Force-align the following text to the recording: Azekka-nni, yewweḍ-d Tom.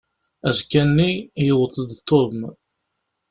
Azekka-nni, 0.47 1.09
yewweḍ-d 1.45 1.91
Tom. 2.09 2.39